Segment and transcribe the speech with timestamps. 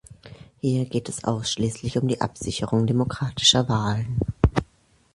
[0.61, 4.19] Hier geht es ausschließlich um die Absicherung demokratischer Wahlen.